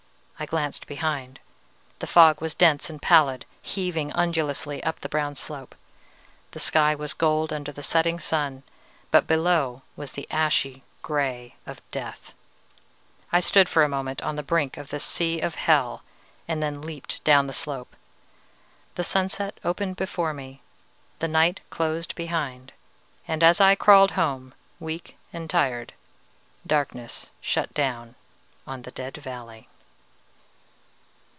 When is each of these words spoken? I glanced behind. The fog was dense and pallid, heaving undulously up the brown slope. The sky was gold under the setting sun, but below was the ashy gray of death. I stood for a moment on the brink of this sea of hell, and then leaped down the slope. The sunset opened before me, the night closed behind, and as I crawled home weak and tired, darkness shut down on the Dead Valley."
I 0.39 0.47
glanced 0.47 0.87
behind. 0.87 1.39
The 1.99 2.07
fog 2.07 2.41
was 2.41 2.55
dense 2.55 2.89
and 2.89 2.99
pallid, 2.99 3.45
heaving 3.61 4.11
undulously 4.13 4.83
up 4.83 4.99
the 5.01 5.07
brown 5.07 5.35
slope. 5.35 5.75
The 6.49 6.57
sky 6.59 6.95
was 6.95 7.13
gold 7.13 7.53
under 7.53 7.71
the 7.71 7.83
setting 7.83 8.19
sun, 8.19 8.63
but 9.11 9.27
below 9.27 9.83
was 9.95 10.13
the 10.13 10.25
ashy 10.31 10.81
gray 11.03 11.57
of 11.67 11.79
death. 11.91 12.33
I 13.31 13.39
stood 13.39 13.69
for 13.69 13.83
a 13.83 13.87
moment 13.87 14.19
on 14.23 14.35
the 14.35 14.41
brink 14.41 14.77
of 14.77 14.87
this 14.89 15.03
sea 15.03 15.41
of 15.41 15.53
hell, 15.53 16.01
and 16.47 16.61
then 16.63 16.81
leaped 16.81 17.23
down 17.23 17.45
the 17.45 17.53
slope. 17.53 17.95
The 18.95 19.03
sunset 19.03 19.59
opened 19.63 19.95
before 19.97 20.33
me, 20.33 20.63
the 21.19 21.27
night 21.27 21.59
closed 21.69 22.15
behind, 22.15 22.71
and 23.27 23.43
as 23.43 23.61
I 23.61 23.75
crawled 23.75 24.13
home 24.17 24.55
weak 24.79 25.17
and 25.31 25.47
tired, 25.47 25.93
darkness 26.65 27.29
shut 27.41 27.75
down 27.75 28.15
on 28.65 28.81
the 28.81 28.91
Dead 28.91 29.17
Valley." 29.17 29.67